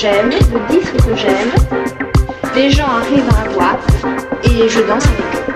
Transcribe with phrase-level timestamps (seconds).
[0.00, 1.52] j'aime, me disent ce que j'aime,
[2.56, 3.92] les gens arrivent à la boîte
[4.44, 5.49] et je danse avec eux.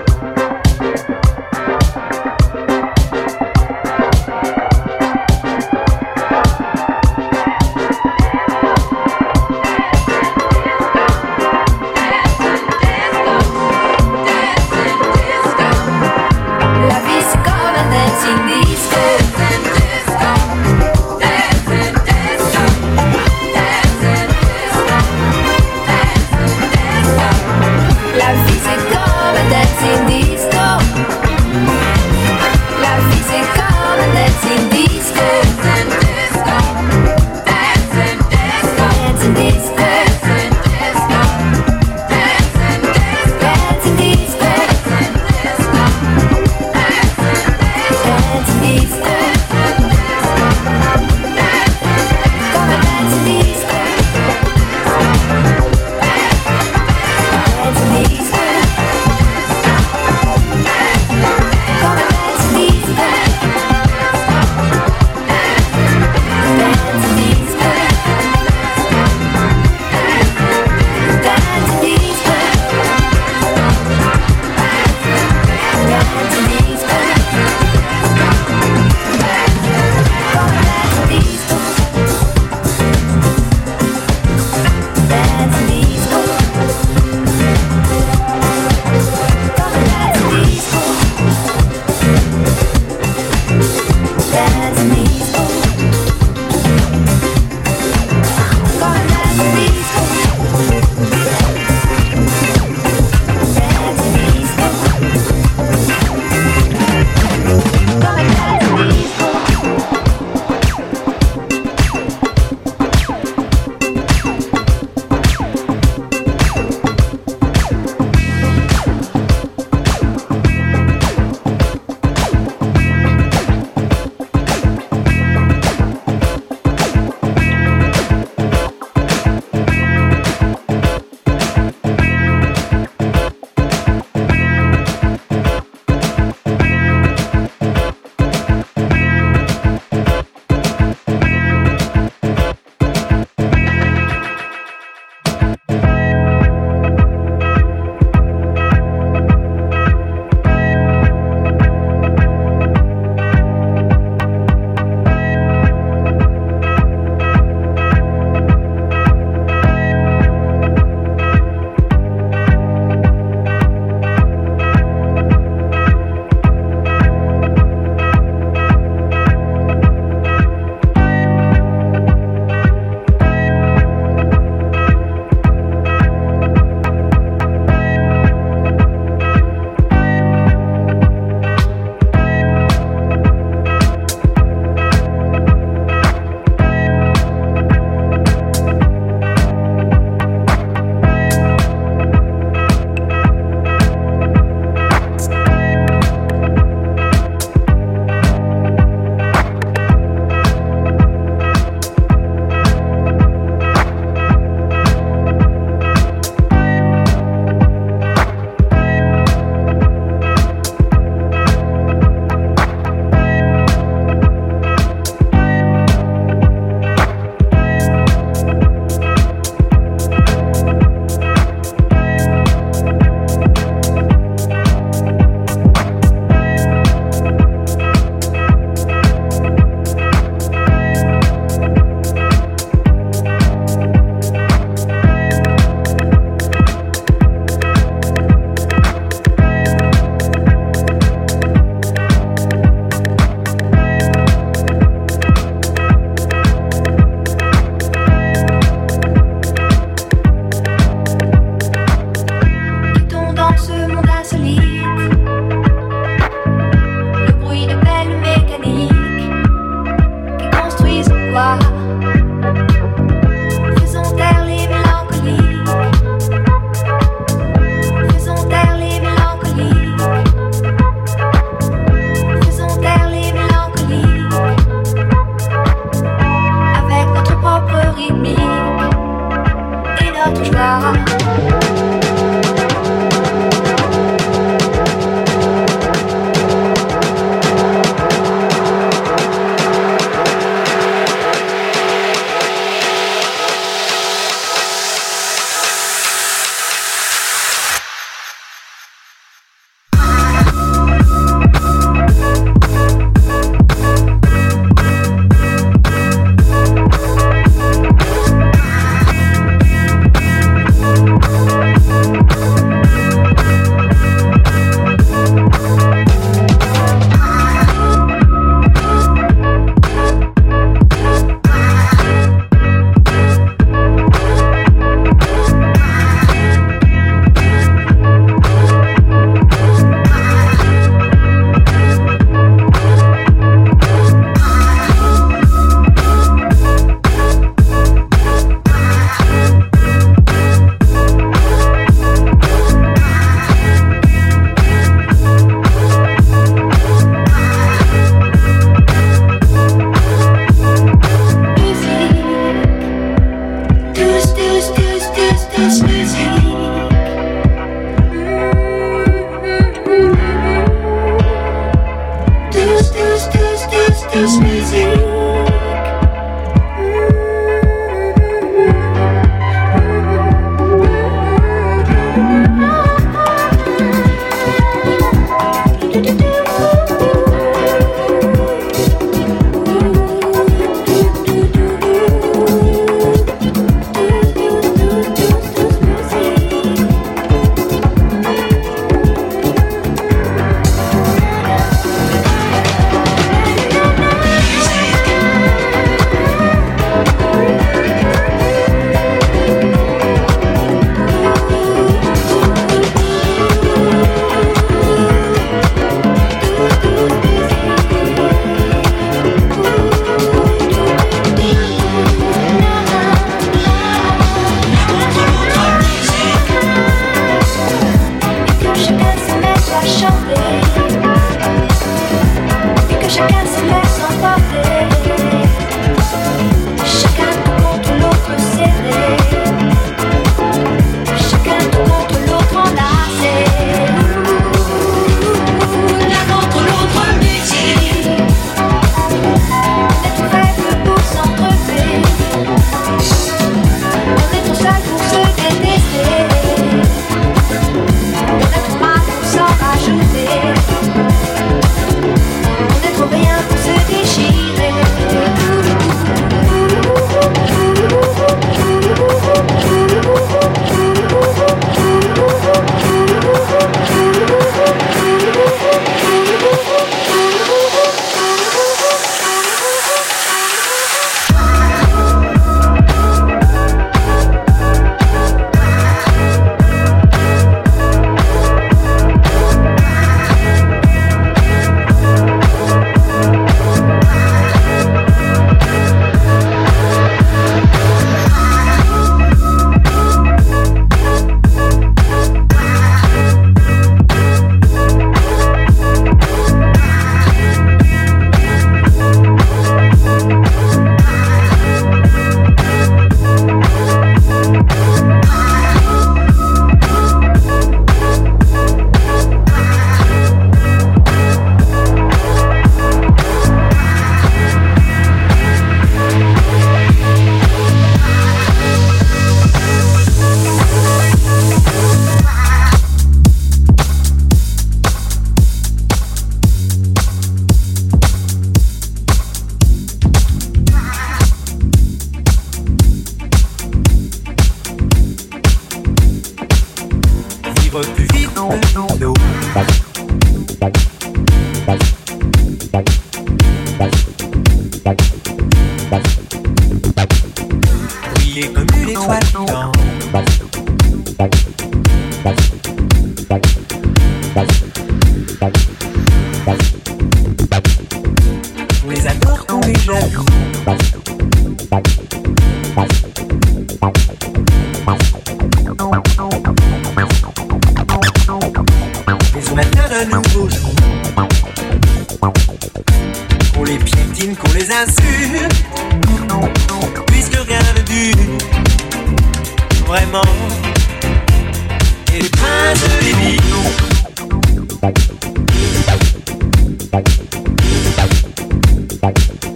[589.05, 589.49] Thank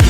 [0.00, 0.05] you.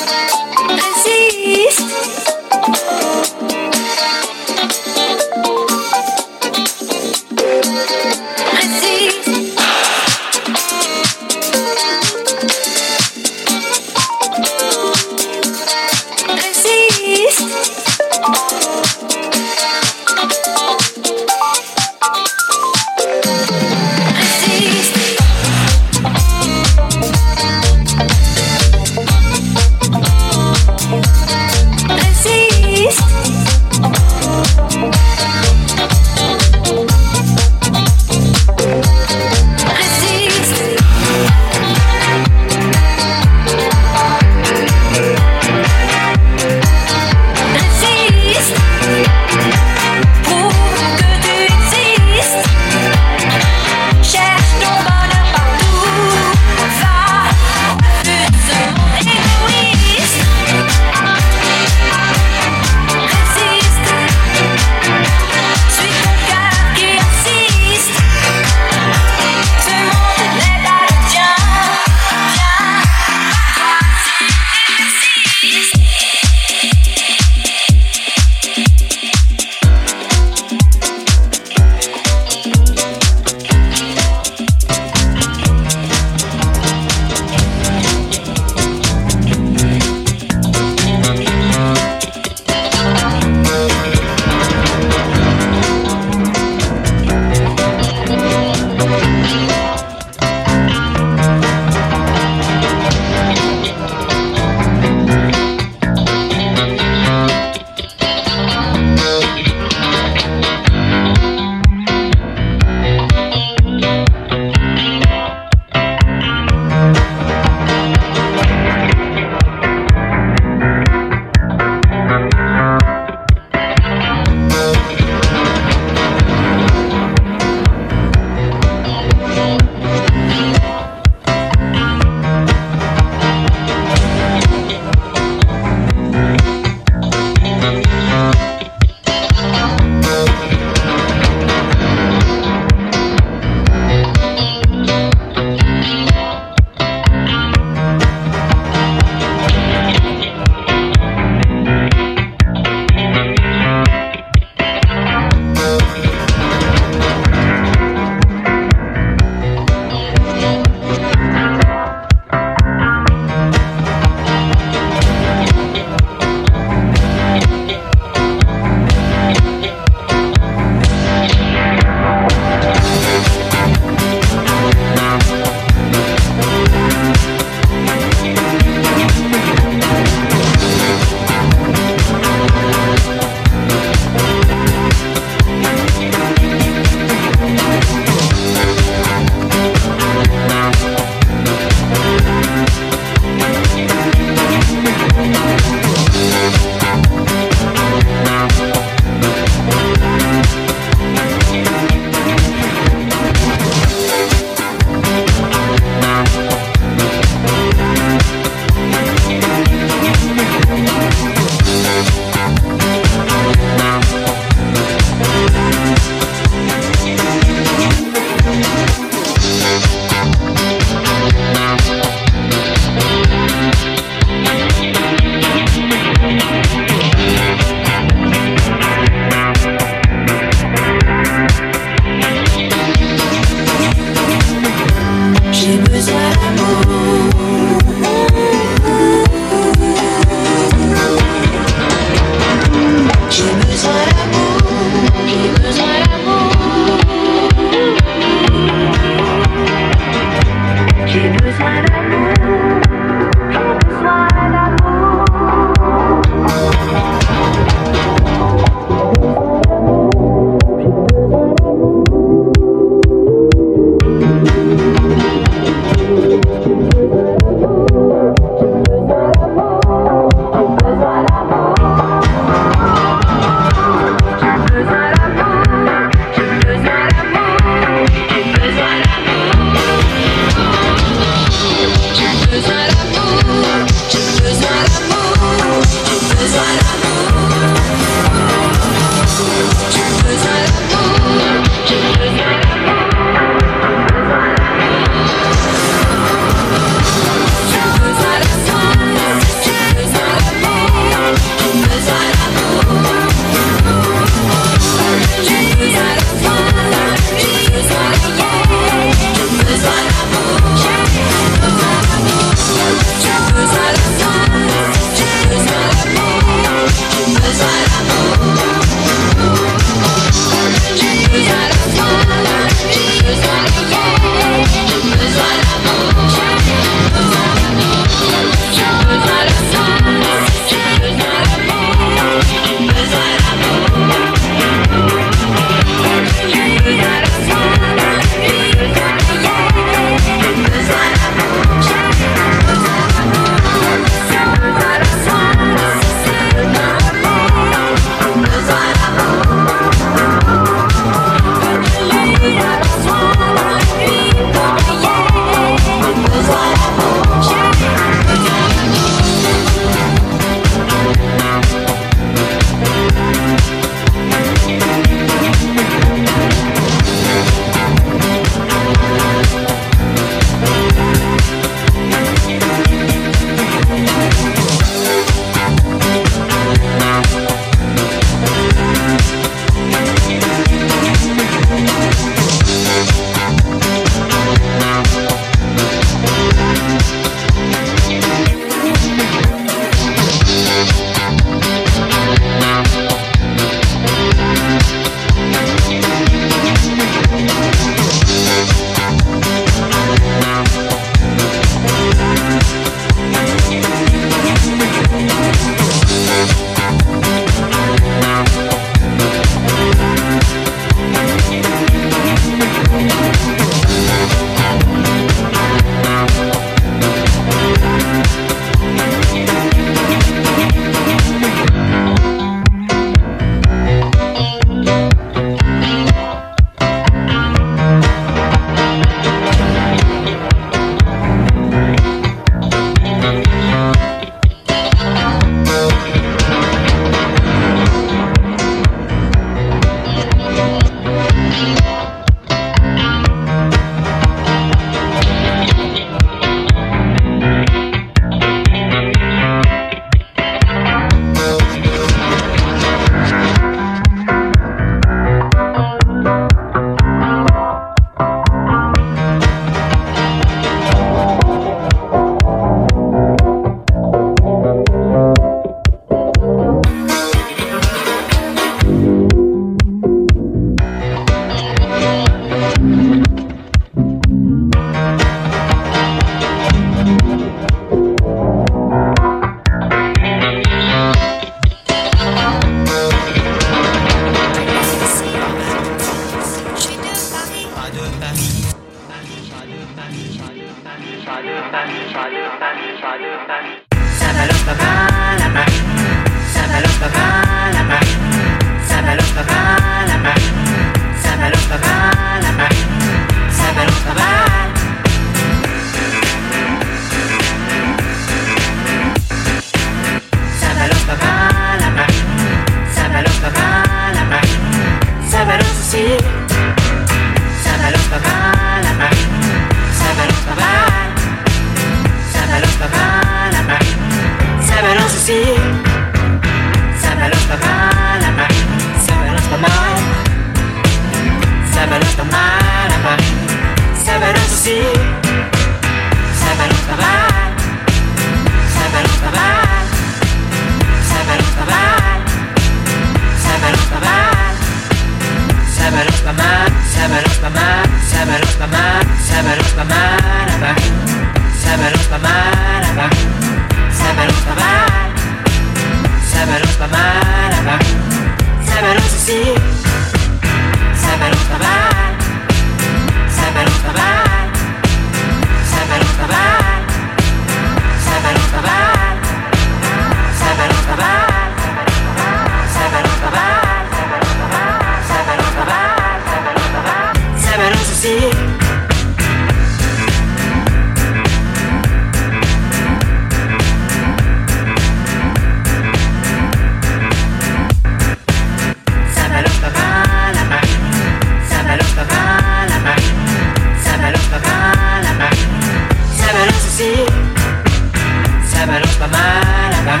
[598.64, 600.00] Ça va le travail là-bas.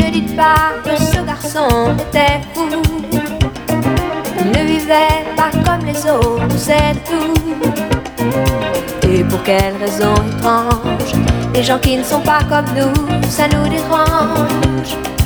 [0.00, 2.68] Ne dites pas que ce garçon était fou.
[4.44, 7.34] Ne vivait pas comme les autres, c'est tout.
[9.08, 11.12] Et pour quelle raison étrange
[11.54, 12.92] Les gens qui ne sont pas comme nous,
[13.30, 15.17] ça nous dérange.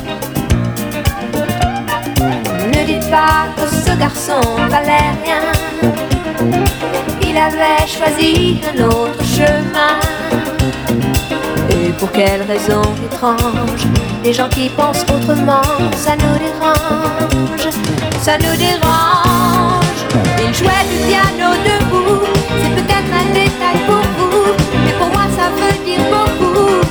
[3.13, 5.43] Que ce garçon valait rien.
[7.21, 9.99] Il avait choisi un autre chemin.
[11.69, 13.85] Et pour quelle raison étrange
[14.23, 15.61] Les gens qui pensent autrement,
[15.95, 17.69] ça nous dérange,
[18.21, 19.99] ça nous dérange.
[20.45, 22.25] Il jouait du piano debout,
[22.61, 26.81] c'est peut-être un détail pour vous, mais pour moi ça veut dire beaucoup.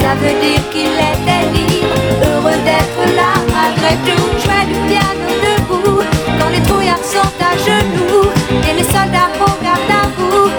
[0.00, 4.26] Ça veut dire qu'il était libre, heureux d'être là malgré tout.
[4.42, 5.45] Jouait du piano debout,
[7.58, 8.30] genoux
[8.68, 10.50] et les soldats au garde à vous.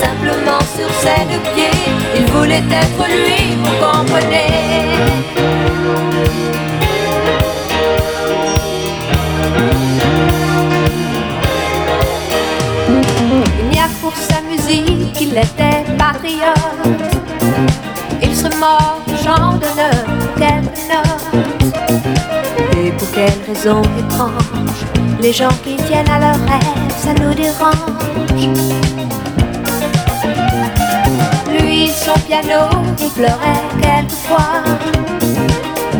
[0.00, 1.78] Simplement sur ses deux pieds,
[2.18, 4.50] il voulait être lui, vous comprenez.
[13.58, 17.14] Il n'y a pour sa musique qu'il était patriote.
[18.22, 21.26] Il serait mort de chant d'honneur pour quelques notes.
[22.78, 24.55] Et pour quelle raison étrange
[25.20, 27.76] Les gens qui tiennent à leurs rêves, ça nous dérange.
[31.50, 32.68] Lui, son piano,
[33.00, 34.62] il pleurait quelquefois.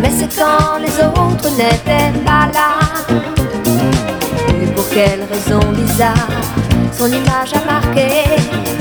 [0.00, 2.78] Mais c'est quand les autres n'étaient pas là.
[4.62, 6.28] Et pour quelle raison bizarre
[6.92, 8.08] Son image a marqué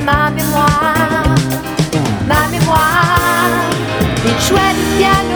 [0.06, 1.36] ma mémoire?
[2.28, 3.50] Ma mémoire
[4.26, 5.35] Il jouait du piano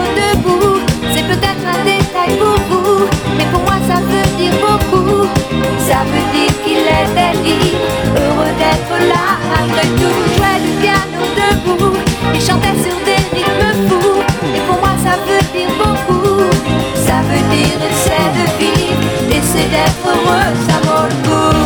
[5.89, 7.81] Ça veut dire qu'il était libre
[8.15, 11.97] Heureux d'être là malgré tout jouait du piano debout.
[12.31, 14.21] Il chantait sur des rythmes fous.
[14.55, 16.45] Et pour moi ça veut dire beaucoup.
[16.95, 21.57] Ça veut dire essaie de vivre Essaie d'être heureux, ça vaut le coup.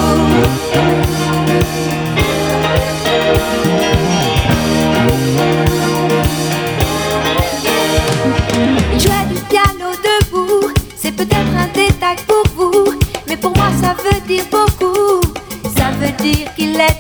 [8.93, 10.63] Il jouait du piano debout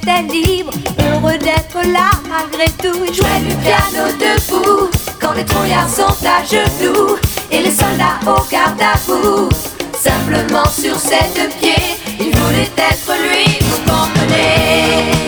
[0.03, 3.05] était libre, heureux d'être là malgré tout.
[3.07, 4.89] il jouait du piano debout,
[5.19, 7.17] quand les trouillards sont à genoux,
[7.49, 9.49] et les soldats au garde à vous.
[9.97, 15.22] Simplement sur ses pieds, il voulait être lui, vous comprenez.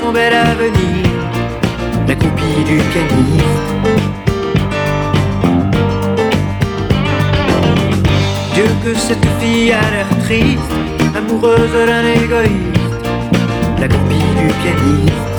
[0.00, 1.04] Son bel avenir,
[2.08, 3.64] la copie du pianiste.
[8.54, 10.72] Dieu que cette fille a l'air triste,
[11.14, 13.04] amoureuse d'un égoïste,
[13.78, 15.34] la copie du pianiste.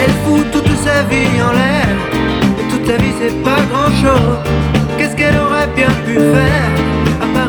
[0.00, 1.88] Elle fout toute sa vie en l'air,
[2.60, 4.38] et toute la vie c'est pas grand chose.
[4.96, 6.70] Qu'est-ce qu'elle aurait bien pu faire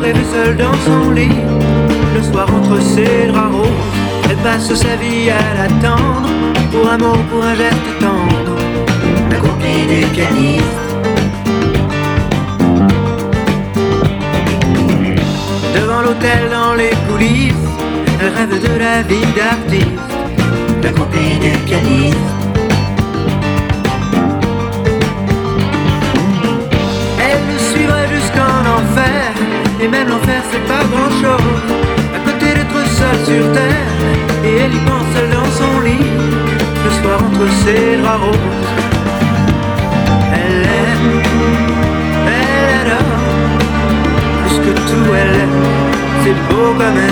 [0.00, 1.71] rêver seule dans son lit?
[2.14, 3.68] Le soir entre ses draps roses
[4.28, 6.28] Elle passe sa vie à l'attendre
[6.70, 8.56] Pour un mot, pour un geste tendre.
[9.30, 10.04] La copie du
[15.74, 17.54] Devant l'hôtel dans les coulisses
[18.20, 19.86] Elle rêve de la vie d'artiste.
[20.82, 21.52] La copie du
[27.18, 29.32] Elle le suivrait jusqu'en enfer
[29.80, 31.81] Et même l'enfer c'est pas grand chose
[33.24, 33.86] sur terre
[34.44, 36.06] Et elle y pense dans son lit
[36.84, 38.70] Le soir entre ses draps roses.
[40.34, 41.10] Elle aime
[42.26, 43.56] Elle adore
[44.46, 45.62] Plus que tout elle aime
[46.22, 47.11] C'est beau comme Elle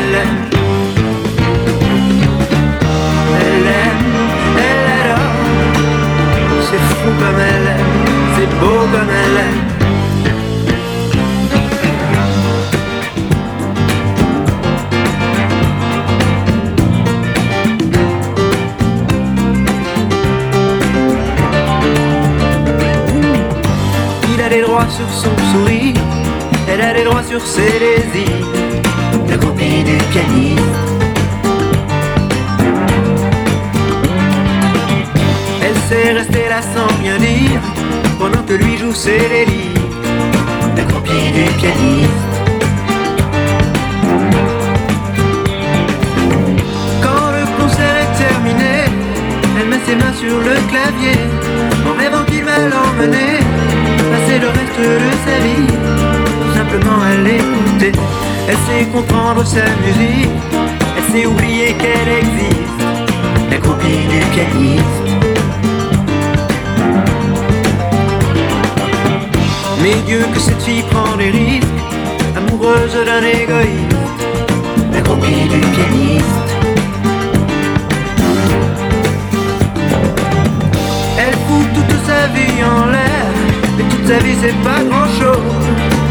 [84.41, 85.55] c'est pas grand chose.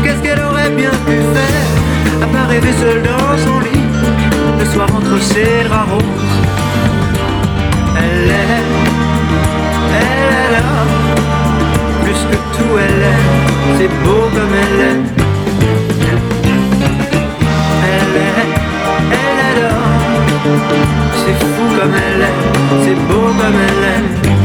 [0.04, 3.86] Qu'est-ce qu'elle aurait bien pu faire, à part rêver seule dans son lit,
[4.60, 6.38] le soir entre ses draps roses.
[7.98, 8.64] Elle est,
[10.02, 10.66] elle est là,
[12.04, 13.26] plus que tout elle est,
[13.78, 15.02] c'est beau comme elle est.
[17.94, 18.48] Elle est,
[19.18, 19.76] elle est là,
[21.22, 22.38] c'est fou comme elle est,
[22.84, 24.39] c'est beau comme elle est.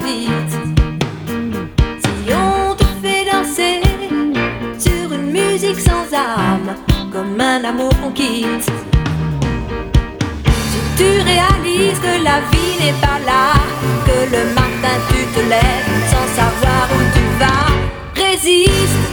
[0.00, 0.28] Si
[2.32, 3.80] on te fait danser
[4.76, 6.74] sur une musique sans âme,
[7.12, 8.72] comme un amour qu'on quitte.
[10.70, 13.54] Si tu réalises que la vie n'est pas là,
[14.04, 19.03] que le matin tu te lèves sans savoir où tu vas, résiste.